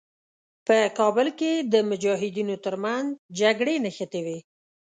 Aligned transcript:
په 0.67 0.77
کابل 0.99 1.27
کې 1.39 1.51
د 1.73 1.75
مجاهدینو 1.89 2.55
تر 2.65 2.75
منځ 2.83 3.07
جګړې 3.39 3.75
نښتې 3.85 4.19
وې. 4.25 4.37